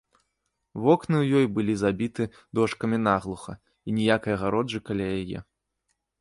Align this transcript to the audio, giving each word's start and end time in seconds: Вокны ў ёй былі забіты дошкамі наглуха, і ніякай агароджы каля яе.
Вокны 0.85 1.15
ў 1.19 1.25
ёй 1.41 1.45
былі 1.57 1.75
забіты 1.81 2.23
дошкамі 2.61 2.97
наглуха, 3.09 3.53
і 3.87 3.99
ніякай 3.99 4.33
агароджы 4.39 4.79
каля 4.91 5.07
яе. 5.21 5.39